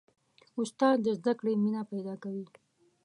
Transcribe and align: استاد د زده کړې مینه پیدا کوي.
استاد 0.61 0.97
د 1.05 1.07
زده 1.19 1.33
کړې 1.39 1.53
مینه 1.63 1.81
پیدا 1.91 2.15
کوي. 2.23 2.45